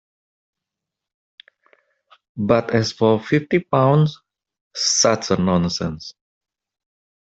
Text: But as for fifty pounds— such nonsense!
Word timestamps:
But 2.35 2.73
as 2.73 2.91
for 2.91 3.19
fifty 3.23 3.59
pounds— 3.59 4.19
such 4.75 5.29
nonsense! 5.37 6.15